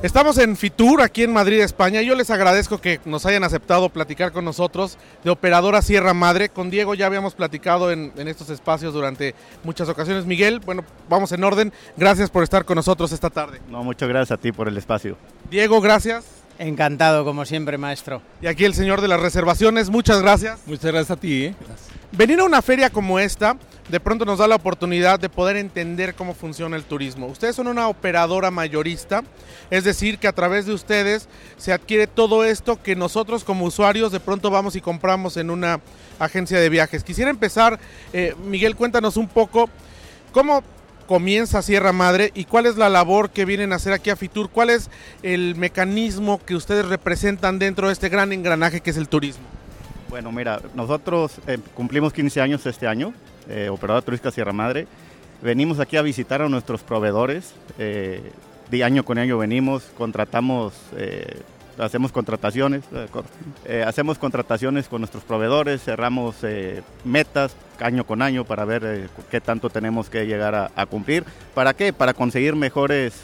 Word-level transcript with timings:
Estamos 0.00 0.38
en 0.38 0.56
Fitur, 0.56 1.02
aquí 1.02 1.24
en 1.24 1.32
Madrid, 1.32 1.60
España. 1.60 2.02
Yo 2.02 2.14
les 2.14 2.30
agradezco 2.30 2.80
que 2.80 3.00
nos 3.04 3.26
hayan 3.26 3.42
aceptado 3.42 3.88
platicar 3.88 4.30
con 4.30 4.44
nosotros 4.44 4.96
de 5.24 5.30
Operadora 5.30 5.82
Sierra 5.82 6.14
Madre. 6.14 6.50
Con 6.50 6.70
Diego 6.70 6.94
ya 6.94 7.06
habíamos 7.06 7.34
platicado 7.34 7.90
en, 7.90 8.12
en, 8.16 8.28
estos 8.28 8.48
espacios 8.48 8.94
durante 8.94 9.34
muchas 9.64 9.88
ocasiones. 9.88 10.24
Miguel, 10.24 10.60
bueno, 10.60 10.84
vamos 11.08 11.32
en 11.32 11.42
orden. 11.42 11.72
Gracias 11.96 12.30
por 12.30 12.44
estar 12.44 12.64
con 12.64 12.76
nosotros 12.76 13.10
esta 13.10 13.28
tarde. 13.28 13.60
No, 13.68 13.82
muchas 13.82 14.08
gracias 14.08 14.38
a 14.38 14.40
ti 14.40 14.52
por 14.52 14.68
el 14.68 14.76
espacio. 14.76 15.16
Diego, 15.50 15.80
gracias. 15.80 16.37
Encantado, 16.58 17.24
como 17.24 17.44
siempre, 17.44 17.78
maestro. 17.78 18.20
Y 18.42 18.48
aquí 18.48 18.64
el 18.64 18.74
señor 18.74 19.00
de 19.00 19.08
las 19.08 19.20
reservaciones, 19.20 19.90
muchas 19.90 20.20
gracias. 20.20 20.58
Muchas 20.66 20.90
gracias 20.90 21.10
a 21.12 21.16
ti. 21.20 21.44
¿eh? 21.44 21.54
Gracias. 21.60 21.88
Venir 22.10 22.40
a 22.40 22.44
una 22.44 22.62
feria 22.62 22.90
como 22.90 23.18
esta, 23.18 23.56
de 23.88 24.00
pronto 24.00 24.24
nos 24.24 24.38
da 24.38 24.48
la 24.48 24.56
oportunidad 24.56 25.20
de 25.20 25.28
poder 25.28 25.56
entender 25.56 26.14
cómo 26.14 26.34
funciona 26.34 26.74
el 26.74 26.84
turismo. 26.84 27.26
Ustedes 27.26 27.54
son 27.54 27.68
una 27.68 27.86
operadora 27.86 28.50
mayorista, 28.50 29.22
es 29.70 29.84
decir, 29.84 30.18
que 30.18 30.26
a 30.26 30.32
través 30.32 30.64
de 30.66 30.72
ustedes 30.72 31.28
se 31.58 31.72
adquiere 31.72 32.06
todo 32.06 32.44
esto 32.44 32.82
que 32.82 32.96
nosotros 32.96 33.44
como 33.44 33.66
usuarios 33.66 34.10
de 34.10 34.20
pronto 34.20 34.50
vamos 34.50 34.74
y 34.74 34.80
compramos 34.80 35.36
en 35.36 35.50
una 35.50 35.80
agencia 36.18 36.58
de 36.58 36.70
viajes. 36.70 37.04
Quisiera 37.04 37.30
empezar, 37.30 37.78
eh, 38.12 38.34
Miguel, 38.46 38.74
cuéntanos 38.74 39.18
un 39.18 39.28
poco 39.28 39.68
cómo 40.32 40.64
comienza 41.08 41.62
Sierra 41.62 41.92
Madre 41.92 42.30
y 42.34 42.44
cuál 42.44 42.66
es 42.66 42.76
la 42.76 42.90
labor 42.90 43.30
que 43.30 43.46
vienen 43.46 43.72
a 43.72 43.76
hacer 43.76 43.94
aquí 43.94 44.10
a 44.10 44.16
Fitur, 44.16 44.50
cuál 44.50 44.68
es 44.68 44.90
el 45.22 45.56
mecanismo 45.56 46.38
que 46.44 46.54
ustedes 46.54 46.86
representan 46.86 47.58
dentro 47.58 47.86
de 47.86 47.94
este 47.94 48.10
gran 48.10 48.32
engranaje 48.32 48.82
que 48.82 48.90
es 48.90 48.96
el 48.98 49.08
turismo. 49.08 49.44
Bueno, 50.10 50.30
mira, 50.30 50.60
nosotros 50.74 51.40
eh, 51.46 51.58
cumplimos 51.74 52.12
15 52.12 52.42
años 52.42 52.66
este 52.66 52.86
año, 52.86 53.14
eh, 53.48 53.70
Operadora 53.70 54.04
Turística 54.04 54.30
Sierra 54.30 54.52
Madre. 54.52 54.86
Venimos 55.40 55.80
aquí 55.80 55.96
a 55.96 56.02
visitar 56.02 56.42
a 56.42 56.48
nuestros 56.48 56.82
proveedores. 56.82 57.54
Eh, 57.78 58.30
de 58.70 58.84
año 58.84 59.04
con 59.04 59.18
año 59.18 59.38
venimos, 59.38 59.84
contratamos, 59.96 60.74
eh, 60.96 61.40
hacemos 61.78 62.12
contrataciones, 62.12 62.84
hacemos 63.86 64.18
contrataciones 64.18 64.88
con 64.88 65.00
nuestros 65.00 65.24
proveedores, 65.24 65.82
cerramos 65.82 66.36
metas 67.04 67.56
año 67.80 68.04
con 68.04 68.22
año 68.22 68.44
para 68.44 68.64
ver 68.64 69.08
qué 69.30 69.40
tanto 69.40 69.70
tenemos 69.70 70.10
que 70.10 70.26
llegar 70.26 70.70
a, 70.74 70.86
cumplir. 70.86 71.24
¿Para 71.54 71.74
qué? 71.74 71.92
Para 71.92 72.14
conseguir 72.14 72.56
mejores 72.56 73.14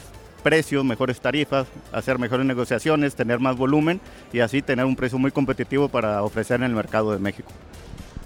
precios, 0.43 0.85
mejores 0.85 1.19
tarifas, 1.19 1.67
hacer 1.91 2.19
mejores 2.19 2.45
negociaciones, 2.45 3.15
tener 3.15 3.39
más 3.39 3.57
volumen 3.57 3.99
y 4.31 4.39
así 4.39 4.61
tener 4.61 4.85
un 4.85 4.95
precio 4.95 5.17
muy 5.17 5.31
competitivo 5.31 5.89
para 5.89 6.21
ofrecer 6.21 6.57
en 6.57 6.63
el 6.63 6.75
mercado 6.75 7.11
de 7.11 7.19
México. 7.19 7.51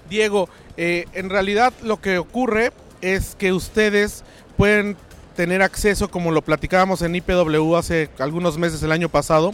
Diego, 0.10 0.50
eh, 0.76 1.06
en 1.14 1.30
realidad 1.30 1.74
lo 1.84 2.02
que 2.02 2.18
ocurre 2.18 2.72
es 3.02 3.36
que 3.36 3.54
ustedes 3.54 4.24
pueden 4.58 4.98
tener 5.36 5.62
acceso, 5.62 6.10
como 6.10 6.32
lo 6.32 6.42
platicábamos 6.42 7.02
en 7.02 7.16
IPW 7.16 7.76
hace 7.78 8.10
algunos 8.20 8.58
meses 8.58 8.84
el 8.84 8.92
año 8.92 9.08
pasado, 9.08 9.54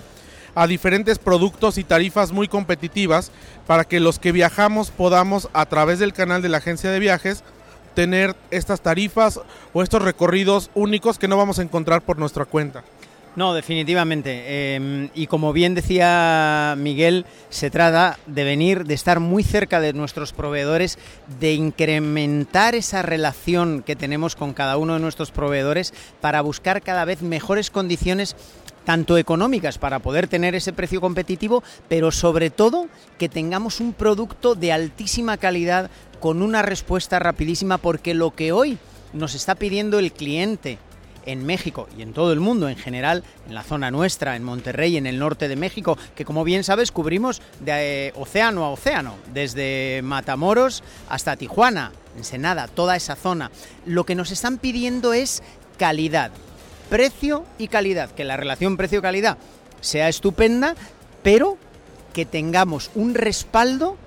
a 0.56 0.68
diferentes 0.68 1.20
productos 1.20 1.78
y 1.78 1.84
tarifas 1.84 2.32
muy 2.32 2.48
competitivas 2.48 3.32
para 3.68 3.84
que 3.84 4.00
los 4.00 4.20
que 4.20 4.32
viajamos 4.32 4.90
podamos 4.90 5.50
a 5.54 5.66
través 5.66 6.00
del 6.00 6.14
canal 6.14 6.42
de 6.42 6.50
la 6.50 6.58
agencia 6.58 6.90
de 6.90 7.00
viajes 7.00 7.44
tener 7.94 8.36
estas 8.52 8.82
tarifas 8.82 9.40
o 9.74 9.84
estos 9.84 10.02
recorridos 10.02 10.72
únicos 10.74 11.20
que 11.20 11.28
no 11.28 11.38
vamos 11.38 11.60
a 11.60 11.64
encontrar 11.64 12.02
por 12.02 12.18
nuestra 12.18 12.46
cuenta. 12.46 12.84
No, 13.36 13.54
definitivamente. 13.54 14.44
Eh, 14.46 15.10
y 15.14 15.28
como 15.28 15.52
bien 15.52 15.76
decía 15.76 16.76
Miguel, 16.78 17.26
se 17.50 17.70
trata 17.70 18.18
de 18.28 18.46
venir, 18.46 18.86
de 18.86 18.94
estar 18.94 19.20
muy 19.20 19.44
cerca 19.44 19.82
de 19.82 19.92
nuestros 19.92 20.32
proveedores, 20.32 20.98
de 21.40 21.54
incrementar 21.54 22.76
esa 22.76 23.02
relación 23.02 23.84
que 23.84 23.98
tenemos 23.98 24.38
con 24.38 24.54
cada 24.54 24.78
uno 24.78 24.94
de 24.94 25.02
nuestros 25.02 25.32
proveedores 25.32 25.94
para 26.22 26.40
buscar 26.40 26.82
cada 26.82 27.04
vez 27.04 27.22
mejores 27.22 27.72
condiciones 27.72 28.38
tanto 28.86 29.18
económicas 29.18 29.78
para 29.78 30.00
poder 30.00 30.28
tener 30.28 30.56
ese 30.56 30.72
precio 30.72 31.02
competitivo, 31.02 31.64
pero 31.90 32.12
sobre 32.12 32.50
todo 32.50 32.88
que 33.18 33.28
tengamos 33.28 33.80
un 33.80 33.94
producto 33.94 34.56
de 34.56 34.72
altísima 34.72 35.38
calidad 35.38 35.90
con 36.20 36.42
una 36.42 36.62
respuesta 36.62 37.20
rapidísima, 37.20 37.78
porque 37.78 38.14
lo 38.14 38.34
que 38.34 38.52
hoy 38.52 38.78
nos 39.14 39.36
está 39.36 39.56
pidiendo 39.56 40.00
el 40.00 40.14
cliente 40.14 40.78
en 41.26 41.46
México 41.46 41.88
y 41.98 42.02
en 42.02 42.14
todo 42.14 42.32
el 42.32 42.40
mundo 42.40 42.70
en 42.70 42.78
general, 42.78 43.24
en 43.48 43.56
la 43.56 43.64
zona 43.64 43.92
nuestra, 43.92 44.36
en 44.36 44.44
Monterrey, 44.44 44.98
en 44.98 45.08
el 45.08 45.20
norte 45.20 45.48
de 45.48 45.56
México, 45.56 45.98
que 46.16 46.26
como 46.26 46.44
bien 46.44 46.64
sabes 46.64 46.92
cubrimos 46.92 47.42
de 47.62 48.08
eh, 48.08 48.14
océano 48.16 48.64
a 48.64 48.70
océano, 48.70 49.16
desde 49.34 50.02
Matamoros 50.04 50.84
hasta 51.10 51.36
Tijuana, 51.36 51.92
Ensenada, 52.18 52.68
toda 52.68 52.96
esa 52.96 53.16
zona. 53.16 53.52
Lo 53.86 54.06
que 54.06 54.16
nos 54.16 54.32
están 54.32 54.58
pidiendo 54.58 55.14
es 55.14 55.42
calidad, 55.78 56.32
precio 56.90 57.46
y 57.58 57.68
calidad, 57.68 58.12
que 58.12 58.24
la 58.24 58.38
relación 58.38 58.78
precio-calidad 58.78 59.38
sea 59.82 60.10
estupenda, 60.10 60.76
pero 61.24 61.58
que 62.14 62.26
tengamos 62.26 62.92
un 62.96 63.14
respaldo 63.14 63.98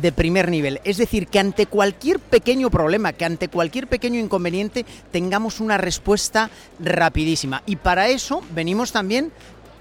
de 0.00 0.12
primer 0.12 0.50
nivel. 0.50 0.80
Es 0.84 0.98
decir, 0.98 1.26
que 1.26 1.38
ante 1.38 1.66
cualquier 1.66 2.20
pequeño 2.20 2.70
problema, 2.70 3.12
que 3.12 3.24
ante 3.24 3.48
cualquier 3.48 3.86
pequeño 3.86 4.20
inconveniente, 4.20 4.84
tengamos 5.10 5.60
una 5.60 5.78
respuesta 5.78 6.50
rapidísima. 6.78 7.62
Y 7.66 7.76
para 7.76 8.08
eso 8.08 8.42
venimos 8.54 8.92
también 8.92 9.32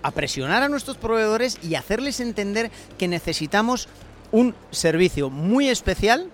a 0.02 0.12
presionar 0.12 0.64
a 0.64 0.70
nuestros 0.70 0.98
proveedores 0.98 1.58
y 1.64 1.76
hacerles 1.76 2.20
entender 2.20 2.72
que 2.98 3.08
necesitamos 3.08 3.90
un 4.32 4.56
servicio 4.72 5.30
muy 5.30 5.70
especial 5.70 6.30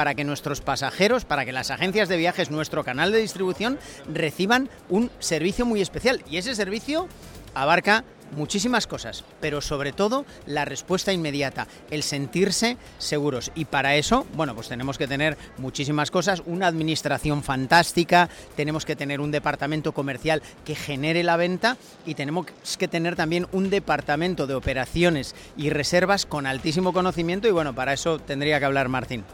para 0.00 0.14
que 0.14 0.24
nuestros 0.24 0.62
pasajeros, 0.62 1.26
para 1.26 1.44
que 1.44 1.52
las 1.52 1.70
agencias 1.70 2.08
de 2.08 2.16
viajes, 2.16 2.50
nuestro 2.50 2.84
canal 2.84 3.12
de 3.12 3.18
distribución, 3.18 3.78
reciban 4.10 4.70
un 4.88 5.10
servicio 5.18 5.66
muy 5.66 5.82
especial. 5.82 6.22
Y 6.30 6.38
ese 6.38 6.54
servicio 6.54 7.06
abarca 7.52 8.02
muchísimas 8.34 8.86
cosas, 8.86 9.24
pero 9.42 9.60
sobre 9.60 9.92
todo 9.92 10.24
la 10.46 10.64
respuesta 10.64 11.12
inmediata, 11.12 11.66
el 11.90 12.02
sentirse 12.02 12.78
seguros. 12.96 13.52
Y 13.54 13.66
para 13.66 13.96
eso, 13.96 14.26
bueno, 14.32 14.54
pues 14.54 14.68
tenemos 14.68 14.96
que 14.96 15.06
tener 15.06 15.36
muchísimas 15.58 16.10
cosas, 16.10 16.42
una 16.46 16.66
administración 16.66 17.42
fantástica, 17.42 18.30
tenemos 18.56 18.86
que 18.86 18.96
tener 18.96 19.20
un 19.20 19.32
departamento 19.32 19.92
comercial 19.92 20.40
que 20.64 20.76
genere 20.76 21.24
la 21.24 21.36
venta 21.36 21.76
y 22.06 22.14
tenemos 22.14 22.46
que 22.78 22.88
tener 22.88 23.16
también 23.16 23.48
un 23.52 23.68
departamento 23.68 24.46
de 24.46 24.54
operaciones 24.54 25.34
y 25.58 25.68
reservas 25.68 26.24
con 26.24 26.46
altísimo 26.46 26.94
conocimiento 26.94 27.48
y 27.48 27.50
bueno, 27.50 27.74
para 27.74 27.92
eso 27.92 28.18
tendría 28.18 28.58
que 28.60 28.64
hablar 28.64 28.88
Martín. 28.88 29.26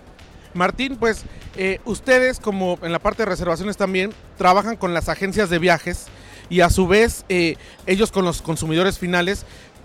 Martín, 0.57 0.97
pues 0.97 1.23
eh, 1.57 1.81
ustedes 1.85 2.41
como 2.41 2.79
en 2.83 2.93
la 2.93 2.99
parte 2.99 3.23
de 3.23 3.31
reservaciones 3.31 3.77
también 3.77 4.13
trabajan 4.37 4.77
con 4.77 4.95
las 4.95 5.09
agencias 5.09 5.51
de 5.51 5.59
viajes 5.59 6.07
y 6.49 6.61
a 6.61 6.71
su 6.71 6.87
vez 6.87 7.25
eh, 7.29 7.57
ellos 7.87 8.13
con 8.13 8.25
los 8.25 8.43
consumidores 8.43 8.99
finales, 8.99 9.45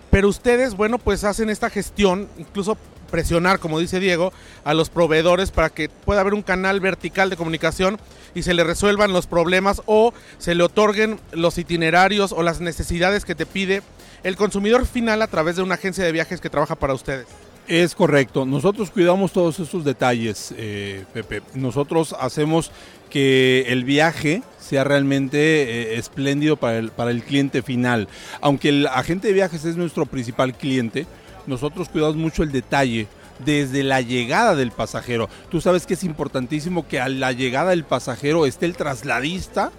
pero 0.10 0.28
ustedes, 0.28 0.76
bueno, 0.76 0.98
pues 0.98 1.24
hacen 1.24 1.50
esta 1.50 1.70
gestión, 1.70 2.28
incluso 2.38 2.78
presionar, 3.10 3.60
como 3.60 3.80
dice 3.80 4.00
Diego, 4.00 4.34
a 4.64 4.74
los 4.74 4.90
proveedores 4.90 5.52
para 5.52 5.70
que 5.70 5.90
pueda 5.90 6.22
haber 6.22 6.34
un 6.34 6.42
canal 6.42 6.80
vertical 6.80 7.30
de 7.30 7.38
comunicación 7.38 8.00
y 8.34 8.44
se 8.44 8.54
le 8.54 8.64
resuelvan 8.64 9.14
los 9.14 9.28
problemas 9.28 9.82
o 9.86 10.14
se 10.38 10.56
le 10.56 10.64
otorguen 10.64 11.20
los 11.32 11.58
itinerarios 11.58 12.32
o 12.32 12.42
las 12.42 12.62
necesidades 12.62 13.26
que 13.26 13.36
te 13.36 13.46
pide 13.46 13.84
el 14.24 14.36
consumidor 14.36 14.86
final 14.86 15.22
a 15.22 15.28
través 15.28 15.56
de 15.56 15.64
una 15.64 15.76
agencia 15.76 16.04
de 16.04 16.12
viajes 16.12 16.42
que 16.42 16.50
trabaja 16.50 16.76
para 16.76 16.94
ustedes. 16.94 17.28
Es 17.68 17.96
correcto. 17.96 18.46
Nosotros 18.46 18.92
cuidamos 18.92 19.32
todos 19.32 19.60
esos 19.60 19.84
detalles, 19.84 20.54
eh, 20.58 21.06
Pepe. 21.14 21.42
Nosotros 21.54 22.16
hacemos 22.20 22.72
que 23.10 23.66
el 23.68 23.84
viaje 23.84 24.42
sea 24.60 24.84
realmente 24.84 25.38
eh, 25.38 25.98
espléndido 25.98 26.58
para 26.58 26.80
el, 26.80 26.92
para 26.92 27.12
el 27.12 27.24
cliente 27.24 27.62
final. 27.62 28.08
Aunque 28.42 28.70
el 28.70 28.88
agente 28.88 29.28
de 29.28 29.34
viajes 29.34 29.64
es 29.66 29.78
nuestro 29.78 30.06
principal 30.06 30.56
cliente, 30.56 31.06
nosotros 31.48 31.90
cuidamos 31.90 32.16
mucho 32.16 32.44
el 32.44 32.52
detalle 32.52 33.08
desde 33.46 33.84
la 33.84 34.02
llegada 34.02 34.56
del 34.56 34.72
pasajero. 34.72 35.30
Tú 35.50 35.62
sabes 35.62 35.86
que 35.86 35.96
es 35.96 36.04
importantísimo 36.04 36.88
que 36.88 37.00
a 37.00 37.10
la 37.10 37.32
llegada 37.32 37.72
del 37.72 37.84
pasajero 37.84 38.46
esté 38.46 38.66
el 38.66 38.76
trasladista 38.76 39.72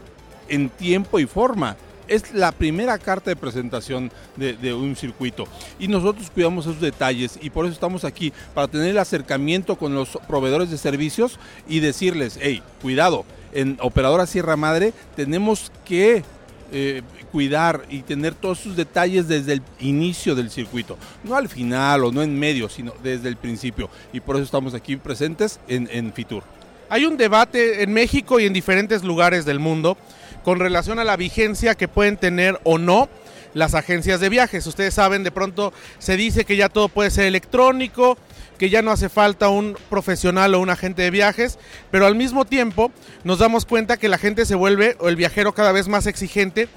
en 0.49 0.69
tiempo 0.69 1.19
y 1.19 1.26
forma 1.26 1.76
es 2.08 2.32
la 2.32 2.52
primera 2.52 2.99
carta 2.99 3.31
de 3.31 3.37
presentación 3.37 4.10
de, 4.37 4.75
un 4.75 4.96
circuito. 4.96 5.46
Y 5.78 5.88
nosotros 5.88 6.31
cuidamos 6.31 6.66
esos 6.66 6.81
detalles 6.81 7.38
y 7.40 7.50
por 7.50 7.64
eso 7.64 7.75
estamos 7.75 8.04
aquí, 8.04 8.32
para 8.54 8.69
tener 8.69 8.88
el 8.88 8.99
acercamiento 8.99 9.76
con 9.76 9.94
los 9.94 10.19
proveedores 10.28 10.70
de 10.70 10.78
servicios 10.78 11.38
y 11.69 11.81
decirles, 11.81 12.38
hey, 12.40 12.62
cuidado, 12.81 13.25
en 13.52 13.76
Operadora 13.81 14.26
Sierra 14.26 14.56
Madre 14.56 14.93
tenemos 15.14 15.70
que 15.84 16.25
eh, 16.72 17.02
cuidar 17.31 17.82
y 17.90 18.00
tener 18.00 18.34
todos 18.34 18.58
sus 18.58 18.76
detalles 18.76 19.28
desde 19.28 19.54
el 19.54 19.62
inicio 19.81 20.34
del 20.34 20.50
circuito, 20.50 20.96
no 21.25 21.34
al 21.34 21.49
final 21.49 22.04
o 22.04 22.12
no 22.12 22.22
en 22.22 22.38
medio, 22.38 22.69
sino 22.69 22.94
desde 23.02 23.28
el 23.28 23.37
principio. 23.37 23.90
Y 24.12 24.20
por 24.20 24.37
eso 24.37 24.44
estamos 24.44 24.75
aquí 24.75 24.96
presentes 24.96 25.60
en, 25.69 25.88
en 25.93 26.12
Fitur. 26.12 26.44
Hay 26.92 27.06
un 27.06 27.16
debate 27.16 27.82
en 27.82 27.94
México 27.94 28.38
y 28.38 28.44
en 28.44 28.52
diferentes 28.52 29.02
lugares 29.02 29.46
del 29.46 29.58
mundo 29.58 29.96
con 30.44 30.60
relación 30.60 30.98
a 30.98 31.04
la 31.04 31.16
vigencia 31.16 31.74
que 31.74 31.88
pueden 31.88 32.18
tener 32.18 32.60
o 32.64 32.76
no 32.76 33.08
las 33.54 33.74
agencias 33.74 34.20
de 34.20 34.28
viajes. 34.28 34.66
Ustedes 34.66 34.92
saben, 34.92 35.24
de 35.24 35.30
pronto 35.30 35.72
se 35.98 36.18
dice 36.18 36.44
que 36.44 36.54
ya 36.54 36.68
todo 36.68 36.90
puede 36.90 37.10
ser 37.10 37.24
electrónico, 37.24 38.18
que 38.58 38.68
ya 38.68 38.82
no 38.82 38.90
hace 38.90 39.08
falta 39.08 39.48
un 39.48 39.74
profesional 39.88 40.54
o 40.54 40.60
un 40.60 40.68
agente 40.68 41.00
de 41.00 41.10
viajes, 41.10 41.58
pero 41.90 42.04
al 42.04 42.14
mismo 42.14 42.44
tiempo 42.44 42.92
nos 43.24 43.38
damos 43.38 43.64
cuenta 43.64 43.96
que 43.96 44.10
la 44.10 44.18
gente 44.18 44.44
se 44.44 44.54
vuelve, 44.54 44.98
o 45.00 45.08
el 45.08 45.16
viajero 45.16 45.54
cada 45.54 45.72
vez 45.72 45.88
más 45.88 46.06
exigente, 46.06 46.68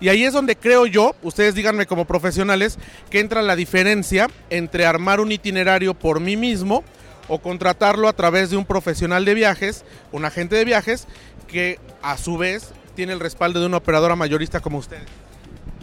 Y 0.00 0.08
ahí 0.08 0.24
es 0.24 0.32
donde 0.32 0.56
creo 0.56 0.86
yo, 0.86 1.14
ustedes 1.22 1.54
díganme 1.54 1.84
como 1.84 2.06
profesionales, 2.06 2.78
que 3.10 3.20
entra 3.20 3.42
la 3.42 3.56
diferencia 3.56 4.28
entre 4.48 4.86
armar 4.86 5.20
un 5.20 5.30
itinerario 5.30 5.92
por 5.92 6.20
mí 6.20 6.36
mismo 6.36 6.84
o 7.28 7.38
contratarlo 7.38 8.08
a 8.08 8.12
través 8.12 8.50
de 8.50 8.56
un 8.56 8.64
profesional 8.64 9.24
de 9.24 9.34
viajes, 9.34 9.84
un 10.12 10.24
agente 10.24 10.56
de 10.56 10.64
viajes, 10.64 11.06
que 11.46 11.78
a 12.02 12.16
su 12.16 12.36
vez 12.36 12.72
tiene 12.94 13.12
el 13.12 13.20
respaldo 13.20 13.60
de 13.60 13.66
una 13.66 13.76
operadora 13.76 14.16
mayorista 14.16 14.60
como 14.60 14.78
ustedes. 14.78 15.06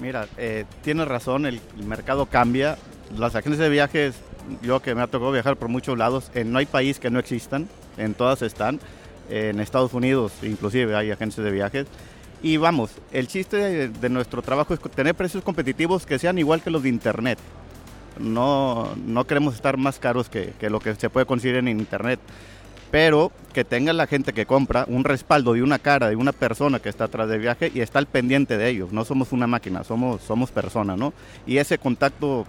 Mira, 0.01 0.27
eh, 0.38 0.65
tienes 0.83 1.07
razón, 1.07 1.45
el, 1.45 1.62
mercado 1.86 2.25
cambia. 2.25 2.77
Las 3.18 3.36
agencias 3.36 3.59
de 3.59 3.69
viajes, 3.69 4.15
yo 4.62 4.81
que 4.81 4.95
me 4.95 5.01
ha 5.01 5.07
tocado 5.07 5.31
viajar 5.31 5.56
por 5.56 5.69
muchos 5.69 5.97
lados, 5.97 6.31
no 6.45 6.57
hay 6.57 6.65
país 6.65 7.00
que 7.00 7.09
no 7.09 7.19
existan, 7.19 7.69
en 7.97 8.13
todas 8.13 8.42
están. 8.42 8.80
en 9.30 9.59
Estados 9.59 9.94
Unidos 9.94 10.33
inclusive 10.44 10.95
hay 10.95 11.12
agencias 11.12 11.45
de 11.45 11.51
viajes. 11.51 11.88
Y 12.42 12.57
vamos, 12.57 12.92
el 13.12 13.27
chiste 13.27 13.88
de, 13.88 14.09
nuestro 14.09 14.42
trabajo 14.42 14.74
es 14.74 14.80
tener 14.80 15.15
precios 15.15 15.44
competitivos 15.44 16.06
que 16.06 16.19
sean 16.19 16.38
igual 16.38 16.62
que 16.62 16.69
los 16.69 16.83
de 16.83 16.89
Internet. 16.89 17.39
No, 18.19 18.89
no 19.06 19.25
queremos 19.25 19.56
estar 19.56 19.77
más 19.77 20.00
caros 20.00 20.29
que, 20.29 20.53
que 20.59 20.69
lo 20.69 20.79
que 20.79 20.95
se 20.95 21.09
puede 21.09 21.25
conseguir 21.25 21.57
en 21.57 21.67
Internet 21.67 22.19
pero 22.95 23.31
que 23.53 23.65
tenga 23.65 23.91
la 23.91 24.07
gente 24.07 24.31
que 24.31 24.45
compra 24.45 24.85
un 24.88 25.03
respaldo 25.03 25.51
de 25.51 25.62
una 25.62 25.79
cara, 25.79 26.07
de 26.07 26.15
una 26.15 26.31
persona 26.31 26.79
que 26.79 26.88
está 26.88 27.03
atrás 27.06 27.27
del 27.27 27.41
viaje 27.41 27.69
y 27.73 27.81
está 27.81 28.00
al 28.00 28.06
pendiente 28.06 28.57
de 28.57 28.69
ellos. 28.69 28.94
No 28.94 29.03
somos 29.03 29.33
una 29.33 29.47
máquina, 29.47 29.83
somos, 29.83 30.21
somos 30.21 30.50
personas, 30.50 30.97
¿no? 30.97 31.12
Y 31.45 31.57
ese 31.57 31.77
contacto 31.77 32.45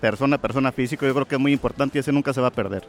persona 0.00 0.36
a 0.36 0.40
persona 0.40 0.72
físico 0.72 1.06
yo 1.06 1.14
creo 1.14 1.26
que 1.26 1.36
es 1.36 1.40
muy 1.40 1.52
importante 1.52 1.98
y 1.98 2.00
ese 2.00 2.12
nunca 2.12 2.32
se 2.32 2.40
va 2.40 2.48
a 2.48 2.52
perder. 2.52 2.84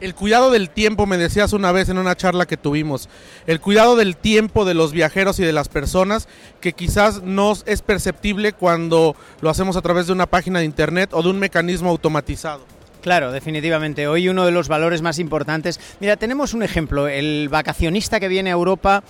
El 0.00 0.14
cuidado 0.14 0.50
del 0.50 0.68
tiempo, 0.68 1.06
me 1.06 1.16
decías 1.16 1.54
una 1.54 1.72
vez 1.72 1.88
en 1.88 1.96
una 1.96 2.16
charla 2.16 2.46
que 2.46 2.58
tuvimos, 2.58 3.08
el 3.46 3.60
cuidado 3.60 3.96
del 3.96 4.16
tiempo 4.16 4.64
de 4.64 4.74
los 4.74 4.92
viajeros 4.92 5.38
y 5.38 5.44
de 5.44 5.52
las 5.52 5.68
personas 5.68 6.28
que 6.60 6.74
quizás 6.74 7.22
no 7.22 7.54
es 7.64 7.80
perceptible 7.80 8.52
cuando 8.52 9.16
lo 9.40 9.48
hacemos 9.48 9.76
a 9.76 9.82
través 9.82 10.06
de 10.06 10.12
una 10.12 10.26
página 10.26 10.58
de 10.58 10.66
internet 10.66 11.10
o 11.12 11.22
de 11.22 11.30
un 11.30 11.38
mecanismo 11.38 11.88
automatizado. 11.88 12.64
Claro, 13.00 13.30
definitivamente. 13.30 14.08
Hoy 14.08 14.28
uno 14.28 14.44
de 14.44 14.50
los 14.50 14.66
valores 14.66 15.00
más 15.00 15.20
importantes. 15.20 15.78
Mira, 16.00 16.16
tenemos 16.16 16.54
un 16.54 16.64
ejemplo. 16.64 17.06
El 17.06 17.48
vacacionista 17.48 18.18
que 18.18 18.26
viene 18.26 18.50
a 18.50 18.54
Europa 18.54 19.04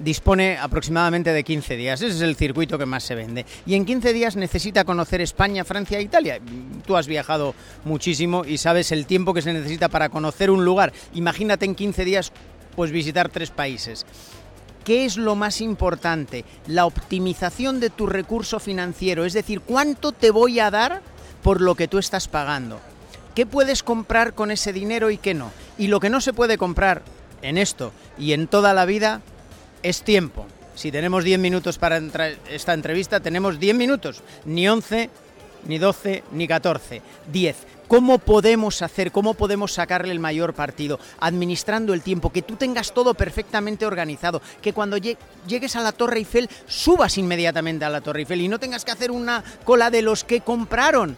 dispone 0.00 0.58
aproximadamente 0.58 1.32
de 1.32 1.44
15 1.44 1.76
días. 1.76 2.00
Ese 2.00 2.16
es 2.16 2.22
el 2.22 2.36
circuito 2.36 2.78
que 2.78 2.86
más 2.86 3.04
se 3.04 3.14
vende. 3.14 3.46
Y 3.66 3.74
en 3.74 3.84
15 3.84 4.12
días 4.12 4.36
necesita 4.36 4.84
conocer 4.84 5.20
España, 5.20 5.64
Francia 5.64 5.98
e 5.98 6.02
Italia. 6.02 6.40
Tú 6.86 6.96
has 6.96 7.06
viajado 7.06 7.54
muchísimo 7.84 8.44
y 8.44 8.58
sabes 8.58 8.92
el 8.92 9.06
tiempo 9.06 9.34
que 9.34 9.42
se 9.42 9.52
necesita 9.52 9.88
para 9.88 10.08
conocer 10.08 10.50
un 10.50 10.64
lugar. 10.64 10.92
Imagínate 11.14 11.64
en 11.64 11.74
15 11.74 12.04
días 12.04 12.32
pues 12.76 12.92
visitar 12.92 13.28
tres 13.28 13.50
países. 13.50 14.06
¿Qué 14.84 15.04
es 15.04 15.16
lo 15.16 15.34
más 15.34 15.60
importante? 15.60 16.44
La 16.66 16.86
optimización 16.86 17.78
de 17.80 17.90
tu 17.90 18.06
recurso 18.06 18.58
financiero, 18.58 19.24
es 19.24 19.34
decir, 19.34 19.60
cuánto 19.60 20.12
te 20.12 20.30
voy 20.30 20.60
a 20.60 20.70
dar 20.70 21.02
por 21.42 21.60
lo 21.60 21.74
que 21.74 21.88
tú 21.88 21.98
estás 21.98 22.28
pagando. 22.28 22.80
¿Qué 23.34 23.46
puedes 23.46 23.82
comprar 23.82 24.34
con 24.34 24.50
ese 24.50 24.72
dinero 24.72 25.10
y 25.10 25.18
qué 25.18 25.34
no? 25.34 25.52
Y 25.76 25.88
lo 25.88 26.00
que 26.00 26.10
no 26.10 26.20
se 26.20 26.32
puede 26.32 26.56
comprar 26.56 27.02
en 27.42 27.58
esto 27.58 27.92
y 28.18 28.32
en 28.32 28.48
toda 28.48 28.74
la 28.74 28.84
vida 28.84 29.20
es 29.82 30.02
tiempo. 30.02 30.46
Si 30.74 30.92
tenemos 30.92 31.24
10 31.24 31.38
minutos 31.40 31.78
para 31.78 32.00
esta 32.50 32.72
entrevista, 32.72 33.20
tenemos 33.20 33.58
10 33.58 33.74
minutos, 33.74 34.22
ni 34.44 34.68
11, 34.68 35.10
ni 35.66 35.78
12, 35.78 36.22
ni 36.32 36.46
14, 36.46 37.02
10. 37.32 37.56
¿Cómo 37.88 38.18
podemos 38.18 38.82
hacer, 38.82 39.10
cómo 39.10 39.32
podemos 39.32 39.72
sacarle 39.72 40.12
el 40.12 40.20
mayor 40.20 40.52
partido? 40.52 41.00
Administrando 41.20 41.94
el 41.94 42.02
tiempo, 42.02 42.30
que 42.30 42.42
tú 42.42 42.56
tengas 42.56 42.92
todo 42.92 43.14
perfectamente 43.14 43.86
organizado, 43.86 44.42
que 44.60 44.74
cuando 44.74 44.98
llegues 44.98 45.74
a 45.74 45.80
la 45.80 45.92
Torre 45.92 46.18
Eiffel 46.18 46.50
subas 46.66 47.16
inmediatamente 47.16 47.86
a 47.86 47.90
la 47.90 48.02
Torre 48.02 48.20
Eiffel 48.20 48.42
y 48.42 48.48
no 48.48 48.60
tengas 48.60 48.84
que 48.84 48.92
hacer 48.92 49.10
una 49.10 49.42
cola 49.64 49.90
de 49.90 50.02
los 50.02 50.22
que 50.22 50.42
compraron 50.42 51.16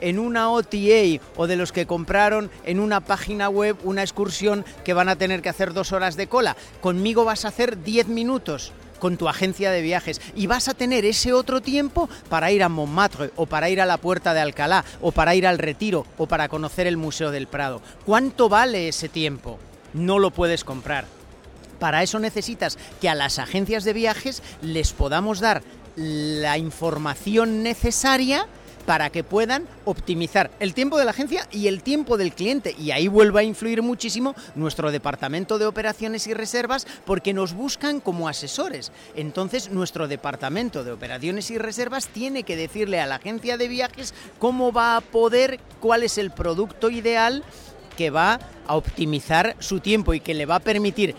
en 0.00 0.18
una 0.18 0.50
OTA 0.50 1.20
o 1.36 1.46
de 1.46 1.56
los 1.56 1.72
que 1.72 1.86
compraron 1.86 2.50
en 2.64 2.80
una 2.80 3.00
página 3.00 3.48
web 3.48 3.76
una 3.84 4.02
excursión 4.02 4.64
que 4.84 4.94
van 4.94 5.08
a 5.08 5.16
tener 5.16 5.42
que 5.42 5.48
hacer 5.48 5.72
dos 5.72 5.92
horas 5.92 6.16
de 6.16 6.28
cola. 6.28 6.56
Conmigo 6.80 7.24
vas 7.24 7.44
a 7.44 7.48
hacer 7.48 7.82
10 7.82 8.08
minutos 8.08 8.72
con 8.98 9.16
tu 9.16 9.28
agencia 9.28 9.70
de 9.70 9.82
viajes 9.82 10.20
y 10.34 10.46
vas 10.46 10.68
a 10.68 10.74
tener 10.74 11.04
ese 11.04 11.32
otro 11.32 11.60
tiempo 11.60 12.08
para 12.28 12.50
ir 12.50 12.62
a 12.62 12.68
Montmartre 12.68 13.30
o 13.36 13.46
para 13.46 13.70
ir 13.70 13.80
a 13.80 13.86
la 13.86 13.98
Puerta 13.98 14.34
de 14.34 14.40
Alcalá 14.40 14.84
o 15.00 15.12
para 15.12 15.34
ir 15.34 15.46
al 15.46 15.58
Retiro 15.58 16.06
o 16.16 16.26
para 16.26 16.48
conocer 16.48 16.86
el 16.86 16.96
Museo 16.96 17.30
del 17.30 17.46
Prado. 17.46 17.80
¿Cuánto 18.04 18.48
vale 18.48 18.88
ese 18.88 19.08
tiempo? 19.08 19.58
No 19.94 20.18
lo 20.18 20.30
puedes 20.30 20.64
comprar. 20.64 21.06
Para 21.78 22.02
eso 22.02 22.18
necesitas 22.18 22.76
que 23.00 23.08
a 23.08 23.14
las 23.14 23.38
agencias 23.38 23.84
de 23.84 23.92
viajes 23.92 24.42
les 24.62 24.92
podamos 24.92 25.38
dar 25.40 25.62
la 25.96 26.58
información 26.58 27.62
necesaria 27.62 28.46
para 28.88 29.10
que 29.10 29.22
puedan 29.22 29.68
optimizar 29.84 30.50
el 30.60 30.72
tiempo 30.72 30.96
de 30.96 31.04
la 31.04 31.10
agencia 31.10 31.46
y 31.52 31.66
el 31.66 31.82
tiempo 31.82 32.16
del 32.16 32.32
cliente. 32.32 32.74
Y 32.78 32.90
ahí 32.90 33.06
vuelve 33.06 33.40
a 33.40 33.42
influir 33.42 33.82
muchísimo 33.82 34.34
nuestro 34.54 34.90
departamento 34.90 35.58
de 35.58 35.66
operaciones 35.66 36.26
y 36.26 36.32
reservas 36.32 36.86
porque 37.04 37.34
nos 37.34 37.52
buscan 37.52 38.00
como 38.00 38.28
asesores. 38.28 38.90
Entonces 39.14 39.68
nuestro 39.70 40.08
departamento 40.08 40.84
de 40.84 40.92
operaciones 40.92 41.50
y 41.50 41.58
reservas 41.58 42.08
tiene 42.08 42.44
que 42.44 42.56
decirle 42.56 42.98
a 42.98 43.06
la 43.06 43.16
agencia 43.16 43.58
de 43.58 43.68
viajes 43.68 44.14
cómo 44.38 44.72
va 44.72 44.96
a 44.96 45.02
poder, 45.02 45.60
cuál 45.80 46.02
es 46.02 46.16
el 46.16 46.30
producto 46.30 46.88
ideal 46.88 47.44
que 47.94 48.08
va 48.08 48.40
a 48.66 48.74
optimizar 48.74 49.54
su 49.58 49.80
tiempo 49.80 50.14
y 50.14 50.20
que 50.20 50.32
le 50.32 50.46
va 50.46 50.54
a 50.54 50.60
permitir, 50.60 51.14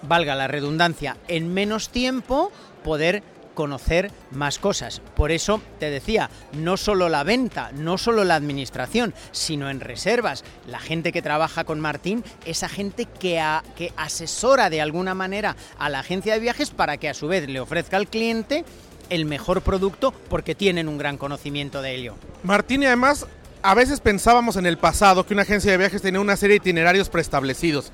valga 0.00 0.34
la 0.34 0.48
redundancia, 0.48 1.18
en 1.28 1.52
menos 1.52 1.90
tiempo 1.90 2.50
poder 2.82 3.22
conocer 3.54 4.10
más 4.30 4.58
cosas. 4.58 5.00
Por 5.14 5.30
eso 5.30 5.60
te 5.78 5.90
decía, 5.90 6.30
no 6.52 6.76
solo 6.76 7.08
la 7.08 7.22
venta, 7.22 7.70
no 7.74 7.98
solo 7.98 8.24
la 8.24 8.34
administración, 8.34 9.14
sino 9.32 9.70
en 9.70 9.80
reservas. 9.80 10.44
La 10.66 10.78
gente 10.78 11.12
que 11.12 11.22
trabaja 11.22 11.64
con 11.64 11.80
Martín, 11.80 12.24
esa 12.44 12.68
gente 12.68 13.06
que, 13.06 13.42
que 13.76 13.92
asesora 13.96 14.70
de 14.70 14.80
alguna 14.80 15.14
manera 15.14 15.56
a 15.78 15.88
la 15.88 16.00
agencia 16.00 16.34
de 16.34 16.40
viajes 16.40 16.70
para 16.70 16.96
que 16.96 17.08
a 17.08 17.14
su 17.14 17.28
vez 17.28 17.48
le 17.48 17.60
ofrezca 17.60 17.96
al 17.96 18.08
cliente 18.08 18.64
el 19.10 19.26
mejor 19.26 19.62
producto 19.62 20.12
porque 20.30 20.54
tienen 20.54 20.88
un 20.88 20.98
gran 20.98 21.18
conocimiento 21.18 21.82
de 21.82 21.94
ello. 21.94 22.14
Martín, 22.42 22.82
y 22.82 22.86
además, 22.86 23.26
a 23.62 23.74
veces 23.74 24.00
pensábamos 24.00 24.56
en 24.56 24.66
el 24.66 24.78
pasado 24.78 25.26
que 25.26 25.34
una 25.34 25.42
agencia 25.42 25.70
de 25.70 25.78
viajes 25.78 26.02
tenía 26.02 26.20
una 26.20 26.36
serie 26.36 26.54
de 26.54 26.62
itinerarios 26.62 27.08
preestablecidos. 27.08 27.92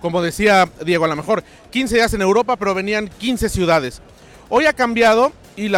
Como 0.00 0.22
decía 0.22 0.68
Diego, 0.84 1.04
a 1.04 1.08
lo 1.08 1.16
mejor 1.16 1.44
15 1.70 1.96
días 1.96 2.14
en 2.14 2.22
Europa, 2.22 2.56
pero 2.56 2.74
venían 2.74 3.08
15 3.08 3.48
ciudades. 3.48 4.00
Hoy 4.52 4.66
ha 4.66 4.72
cambiado 4.72 5.32
y 5.54 5.70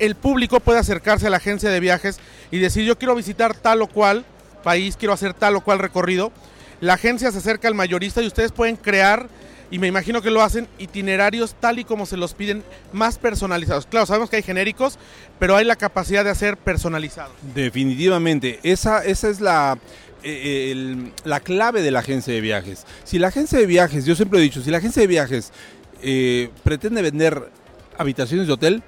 el, 0.00 0.14
público 0.16 0.58
puede 0.58 0.80
acercarse 0.80 1.28
a 1.28 1.30
la 1.30 1.36
agencia 1.36 1.70
de 1.70 1.78
viajes 1.78 2.18
y 2.50 2.58
decir 2.58 2.84
yo 2.84 2.98
quiero 2.98 3.14
visitar 3.14 3.54
tal 3.54 3.80
o 3.80 3.86
cual 3.86 4.24
país, 4.64 4.96
quiero 4.96 5.14
hacer 5.14 5.34
tal 5.34 5.54
o 5.54 5.60
cual 5.60 5.78
recorrido. 5.78 6.32
La 6.80 6.94
agencia 6.94 7.30
se 7.30 7.38
acerca 7.38 7.68
al 7.68 7.76
mayorista 7.76 8.20
y 8.20 8.26
ustedes 8.26 8.50
pueden 8.50 8.74
crear, 8.74 9.28
y 9.70 9.78
me 9.78 9.86
imagino 9.86 10.20
que 10.20 10.32
lo 10.32 10.42
hacen, 10.42 10.66
itinerarios 10.78 11.54
tal 11.60 11.78
y 11.78 11.84
como 11.84 12.06
se 12.06 12.16
los 12.16 12.34
piden, 12.34 12.64
más 12.92 13.18
personalizados. 13.18 13.86
Claro, 13.86 14.06
sabemos 14.06 14.30
que 14.30 14.36
hay 14.36 14.42
genéricos, 14.42 14.98
pero 15.38 15.54
hay 15.54 15.64
la 15.64 15.76
capacidad 15.76 16.24
de 16.24 16.30
hacer 16.30 16.56
personalizados. 16.56 17.32
Definitivamente, 17.54 18.58
esa, 18.64 19.04
esa 19.04 19.28
es 19.28 19.40
la, 19.40 19.78
eh, 20.24 21.12
la 21.22 21.38
clave 21.38 21.82
de 21.82 21.92
la 21.92 22.00
agencia 22.00 22.34
de 22.34 22.40
viajes. 22.40 22.84
Si 23.04 23.20
la 23.20 23.28
agencia 23.28 23.60
de 23.60 23.66
viajes, 23.66 24.04
yo 24.06 24.16
siempre 24.16 24.40
he 24.40 24.42
dicho, 24.42 24.60
si 24.60 24.72
la 24.72 24.78
agencia 24.78 25.02
de 25.02 25.06
viajes 25.06 25.52
eh, 26.02 26.50
pretende 26.62 27.02
vender 27.02 27.50
habitaciones 27.98 28.46
de 28.46 28.52
hotel, 28.52 28.82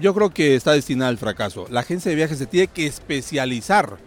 yo 0.00 0.14
creo 0.14 0.30
que 0.30 0.54
está 0.54 0.72
destinada 0.72 1.08
al 1.08 1.18
fracaso. 1.18 1.66
La 1.70 1.80
agencia 1.80 2.10
de 2.10 2.16
viajes 2.16 2.38
se 2.38 2.46
tiene 2.46 2.68
que 2.68 2.86
especializar 2.86 3.98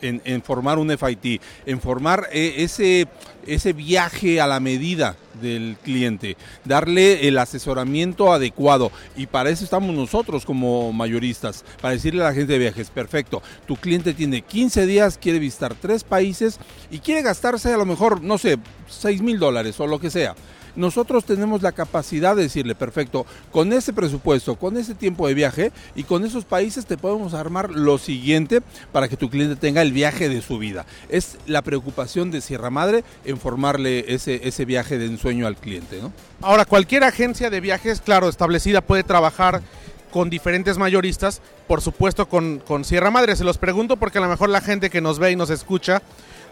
en, 0.00 0.42
formar 0.42 0.78
un 0.78 0.90
FIT, 0.96 1.40
en 1.66 1.80
formar 1.80 2.28
eh, 2.30 2.56
ese, 2.58 3.08
ese 3.46 3.72
viaje 3.72 4.40
a 4.40 4.46
la 4.46 4.60
medida 4.60 5.16
del 5.40 5.76
cliente, 5.82 6.36
darle 6.64 7.26
el 7.26 7.38
asesoramiento 7.38 8.32
adecuado. 8.32 8.92
Y 9.16 9.26
para 9.26 9.50
eso 9.50 9.64
estamos 9.64 9.94
nosotros 9.94 10.44
como 10.44 10.92
mayoristas, 10.92 11.64
para 11.80 11.94
decirle 11.94 12.22
a 12.22 12.28
la 12.28 12.34
gente 12.34 12.52
de 12.52 12.58
viajes, 12.58 12.90
perfecto, 12.90 13.42
tu 13.66 13.76
cliente 13.76 14.12
tiene 14.12 14.42
15 14.42 14.86
días, 14.86 15.18
quiere 15.18 15.38
visitar 15.38 15.74
tres 15.74 16.04
países 16.04 16.58
y 16.90 16.98
quiere 16.98 17.22
gastarse 17.22 17.72
a 17.72 17.78
lo 17.78 17.86
mejor, 17.86 18.22
no 18.22 18.36
sé, 18.38 18.58
6 18.88 19.22
mil 19.22 19.38
dólares 19.38 19.80
o 19.80 19.86
lo 19.86 19.98
que 19.98 20.10
sea 20.10 20.34
nosotros 20.76 21.24
tenemos 21.24 21.62
la 21.62 21.72
capacidad 21.72 22.36
de 22.36 22.42
decirle, 22.42 22.74
perfecto, 22.74 23.26
con 23.52 23.72
ese 23.72 23.92
presupuesto, 23.92 24.56
con 24.56 24.76
ese 24.76 24.94
tiempo 24.94 25.28
de 25.28 25.34
viaje 25.34 25.72
y 25.94 26.04
con 26.04 26.24
esos 26.24 26.44
países 26.44 26.86
te 26.86 26.96
podemos 26.96 27.34
armar 27.34 27.70
lo 27.70 27.98
siguiente 27.98 28.60
para 28.92 29.08
que 29.08 29.16
tu 29.16 29.30
cliente 29.30 29.56
tenga 29.56 29.82
el 29.82 29.92
viaje 29.92 30.28
de 30.28 30.42
su 30.42 30.58
vida. 30.58 30.86
Es 31.08 31.38
la 31.46 31.62
preocupación 31.62 32.30
de 32.30 32.40
Sierra 32.40 32.70
Madre 32.70 33.04
en 33.24 33.38
formarle 33.38 34.04
ese, 34.08 34.46
ese 34.46 34.64
viaje 34.64 34.98
de 34.98 35.06
ensueño 35.06 35.46
al 35.46 35.56
cliente. 35.56 36.00
¿no? 36.00 36.12
Ahora, 36.40 36.64
cualquier 36.64 37.04
agencia 37.04 37.50
de 37.50 37.60
viajes, 37.60 38.00
claro, 38.00 38.28
establecida 38.28 38.80
puede 38.80 39.02
trabajar 39.02 39.62
con 40.10 40.30
diferentes 40.30 40.78
mayoristas, 40.78 41.40
por 41.66 41.80
supuesto 41.80 42.28
con, 42.28 42.60
con 42.60 42.84
Sierra 42.84 43.10
Madre. 43.10 43.34
Se 43.34 43.42
los 43.42 43.58
pregunto 43.58 43.96
porque 43.96 44.18
a 44.18 44.20
lo 44.20 44.28
mejor 44.28 44.48
la 44.48 44.60
gente 44.60 44.88
que 44.88 45.00
nos 45.00 45.18
ve 45.18 45.32
y 45.32 45.36
nos 45.36 45.50
escucha, 45.50 46.02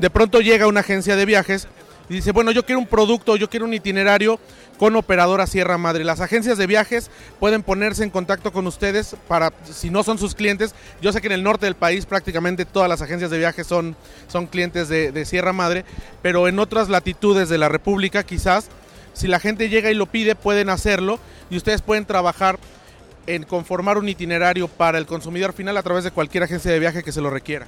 de 0.00 0.11
pronto 0.11 0.41
llega 0.41 0.67
una 0.67 0.81
agencia 0.81 1.14
de 1.14 1.26
viajes 1.26 1.69
y 2.09 2.14
dice, 2.14 2.32
bueno, 2.32 2.50
yo 2.50 2.64
quiero 2.64 2.78
un 2.78 2.87
producto, 2.87 3.37
yo 3.37 3.49
quiero 3.49 3.66
un 3.66 3.75
itinerario 3.75 4.38
con 4.78 4.97
operadora 4.97 5.47
Sierra 5.47 5.78
Madre. 5.78 6.04
Las 6.04 6.21
agencias 6.21 6.59
de 6.59 6.66
viajes 6.66 7.11
pueden 7.38 7.62
ponerse 7.62 8.02
en 8.02 8.11
contacto 8.11 8.52
con 8.52 8.66
ustedes 8.66 9.16
para, 9.28 9.52
si 9.64 9.90
no 9.90 10.02
son 10.02 10.18
sus 10.18 10.35
clientes, 10.35 10.75
yo 11.00 11.12
sé 11.12 11.21
que 11.21 11.28
en 11.28 11.32
el 11.32 11.42
norte 11.42 11.66
del 11.66 11.76
país 11.76 12.06
prácticamente 12.06 12.64
todas 12.64 12.88
las 12.88 13.02
agencias 13.02 13.30
de 13.30 13.38
viajes 13.38 13.66
son, 13.66 13.97
son 14.28 14.47
clientes 14.47 14.88
de, 14.88 15.12
de 15.12 15.25
Sierra 15.25 15.52
Madre, 15.52 15.85
pero 16.21 16.49
en 16.49 16.59
otras 16.59 16.88
latitudes 16.88 17.49
de 17.49 17.59
la 17.59 17.68
República 17.68 18.25
quizás, 18.25 18.68
si 19.12 19.28
la 19.28 19.38
gente 19.38 19.68
llega 19.68 19.90
y 19.90 19.94
lo 19.94 20.06
pide, 20.06 20.35
pueden 20.35 20.68
hacerlo 20.68 21.18
y 21.50 21.56
ustedes 21.56 21.82
pueden 21.82 22.04
trabajar 22.04 22.59
en 23.26 23.44
conformar 23.44 23.99
un 23.99 24.09
itinerario 24.09 24.68
para 24.68 24.99
el 24.99 25.06
consumidor 25.06 25.52
final 25.52 25.76
a 25.76 25.82
través 25.82 26.04
de 26.04 26.11
cualquier 26.11 26.42
agencia 26.42 26.73
de 26.73 26.78
viaje 26.78 27.02
que 27.02 27.12
se 27.12 27.21
lo 27.21 27.30
requiera. 27.30 27.66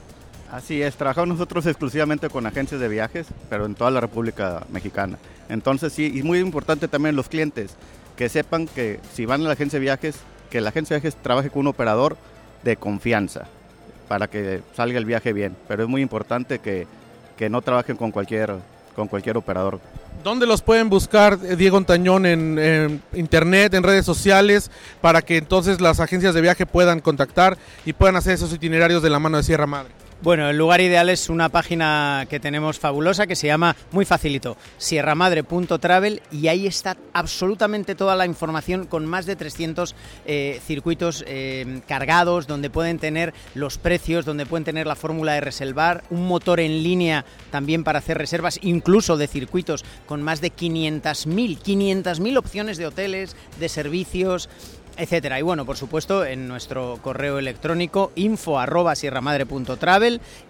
Así 0.54 0.80
es, 0.80 0.94
trabajamos 0.94 1.30
nosotros 1.30 1.66
exclusivamente 1.66 2.28
con 2.28 2.46
agencias 2.46 2.80
de 2.80 2.86
viajes, 2.86 3.26
pero 3.50 3.66
en 3.66 3.74
toda 3.74 3.90
la 3.90 3.98
República 3.98 4.62
Mexicana. 4.70 5.18
Entonces 5.48 5.92
sí, 5.92 6.12
y 6.14 6.22
muy 6.22 6.38
importante 6.38 6.86
también 6.86 7.16
los 7.16 7.28
clientes, 7.28 7.74
que 8.16 8.28
sepan 8.28 8.68
que 8.68 9.00
si 9.12 9.26
van 9.26 9.40
a 9.40 9.46
la 9.46 9.54
agencia 9.54 9.80
de 9.80 9.82
viajes, 9.82 10.14
que 10.50 10.60
la 10.60 10.68
agencia 10.68 10.94
de 10.94 11.00
viajes 11.00 11.20
trabaje 11.20 11.50
con 11.50 11.62
un 11.62 11.66
operador 11.66 12.16
de 12.62 12.76
confianza 12.76 13.46
para 14.06 14.28
que 14.28 14.62
salga 14.76 14.96
el 14.96 15.06
viaje 15.06 15.32
bien. 15.32 15.56
Pero 15.66 15.82
es 15.82 15.88
muy 15.88 16.02
importante 16.02 16.60
que, 16.60 16.86
que 17.36 17.50
no 17.50 17.60
trabajen 17.60 17.96
con 17.96 18.12
cualquier, 18.12 18.54
con 18.94 19.08
cualquier 19.08 19.36
operador. 19.36 19.80
¿Dónde 20.22 20.46
los 20.46 20.62
pueden 20.62 20.88
buscar, 20.88 21.36
eh, 21.42 21.56
Diego 21.56 21.78
Antañón, 21.78 22.26
en, 22.26 22.60
en, 22.60 23.02
internet, 23.14 23.74
en 23.74 23.82
redes 23.82 24.06
sociales, 24.06 24.70
para 25.00 25.20
que 25.20 25.36
entonces 25.36 25.80
las 25.80 25.98
agencias 25.98 26.32
de 26.32 26.40
viaje 26.40 26.64
puedan 26.64 27.00
contactar 27.00 27.58
y 27.84 27.92
puedan 27.92 28.14
hacer 28.14 28.34
esos 28.34 28.52
itinerarios 28.52 29.02
de 29.02 29.10
la 29.10 29.18
mano 29.18 29.36
de 29.36 29.42
Sierra 29.42 29.66
Madre? 29.66 30.03
Bueno, 30.24 30.48
el 30.48 30.56
lugar 30.56 30.80
ideal 30.80 31.10
es 31.10 31.28
una 31.28 31.50
página 31.50 32.26
que 32.30 32.40
tenemos 32.40 32.78
fabulosa 32.78 33.26
que 33.26 33.36
se 33.36 33.46
llama, 33.46 33.76
muy 33.92 34.06
facilito, 34.06 34.56
sierramadre.travel 34.78 36.22
y 36.32 36.48
ahí 36.48 36.66
está 36.66 36.96
absolutamente 37.12 37.94
toda 37.94 38.16
la 38.16 38.24
información 38.24 38.86
con 38.86 39.04
más 39.04 39.26
de 39.26 39.36
300 39.36 39.94
eh, 40.24 40.62
circuitos 40.66 41.24
eh, 41.26 41.82
cargados 41.86 42.46
donde 42.46 42.70
pueden 42.70 42.98
tener 42.98 43.34
los 43.54 43.76
precios, 43.76 44.24
donde 44.24 44.46
pueden 44.46 44.64
tener 44.64 44.86
la 44.86 44.96
fórmula 44.96 45.34
de 45.34 45.42
reservar, 45.42 46.04
un 46.08 46.26
motor 46.26 46.58
en 46.58 46.82
línea 46.82 47.26
también 47.50 47.84
para 47.84 47.98
hacer 47.98 48.16
reservas, 48.16 48.58
incluso 48.62 49.18
de 49.18 49.26
circuitos 49.26 49.84
con 50.06 50.22
más 50.22 50.40
de 50.40 50.50
500.000, 50.50 51.58
500.000 51.58 52.38
opciones 52.38 52.78
de 52.78 52.86
hoteles, 52.86 53.36
de 53.60 53.68
servicios, 53.68 54.48
etcétera. 54.96 55.38
Y 55.38 55.42
bueno, 55.42 55.64
por 55.64 55.76
supuesto, 55.76 56.24
en 56.24 56.48
nuestro 56.48 56.98
correo 57.02 57.38
electrónico 57.38 58.12
info 58.14 58.58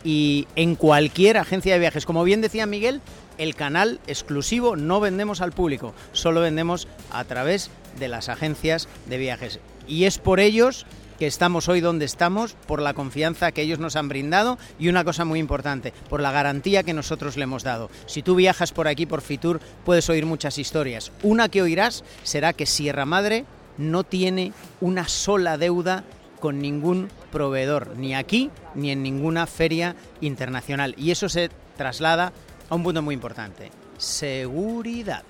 y 0.04 0.46
en 0.56 0.74
cualquier 0.76 1.38
agencia 1.38 1.74
de 1.74 1.80
viajes. 1.80 2.06
Como 2.06 2.24
bien 2.24 2.40
decía 2.40 2.66
Miguel, 2.66 3.00
el 3.38 3.54
canal 3.54 4.00
exclusivo 4.06 4.76
no 4.76 5.00
vendemos 5.00 5.40
al 5.40 5.52
público, 5.52 5.94
solo 6.12 6.40
vendemos 6.40 6.88
a 7.10 7.24
través 7.24 7.70
de 7.98 8.08
las 8.08 8.28
agencias 8.28 8.88
de 9.06 9.18
viajes. 9.18 9.60
Y 9.86 10.04
es 10.04 10.18
por 10.18 10.40
ellos 10.40 10.86
que 11.18 11.26
estamos 11.26 11.68
hoy 11.68 11.80
donde 11.80 12.04
estamos, 12.04 12.54
por 12.66 12.82
la 12.82 12.94
confianza 12.94 13.52
que 13.52 13.62
ellos 13.62 13.78
nos 13.78 13.96
han 13.96 14.08
brindado 14.08 14.58
y 14.78 14.88
una 14.88 15.04
cosa 15.04 15.24
muy 15.24 15.38
importante, 15.38 15.92
por 16.08 16.20
la 16.20 16.32
garantía 16.32 16.82
que 16.82 16.92
nosotros 16.92 17.36
le 17.36 17.44
hemos 17.44 17.62
dado. 17.62 17.90
Si 18.06 18.22
tú 18.22 18.34
viajas 18.34 18.72
por 18.72 18.88
aquí, 18.88 19.06
por 19.06 19.20
Fitur, 19.20 19.60
puedes 19.84 20.08
oír 20.10 20.26
muchas 20.26 20.58
historias. 20.58 21.12
Una 21.22 21.48
que 21.48 21.62
oirás 21.62 22.04
será 22.24 22.52
que 22.52 22.66
Sierra 22.66 23.06
Madre 23.06 23.44
no 23.78 24.04
tiene 24.04 24.52
una 24.80 25.08
sola 25.08 25.58
deuda 25.58 26.04
con 26.40 26.60
ningún 26.60 27.08
proveedor, 27.32 27.96
ni 27.96 28.14
aquí 28.14 28.50
ni 28.74 28.90
en 28.90 29.02
ninguna 29.02 29.46
feria 29.46 29.96
internacional. 30.20 30.94
Y 30.98 31.10
eso 31.10 31.28
se 31.28 31.50
traslada 31.76 32.32
a 32.68 32.74
un 32.74 32.82
punto 32.82 33.02
muy 33.02 33.14
importante, 33.14 33.70
seguridad. 33.98 35.24